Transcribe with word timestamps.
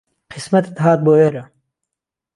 قیسمهتت 0.31 0.77
هات 0.85 0.99
بۆ 1.05 1.13
ئێره 1.19 1.43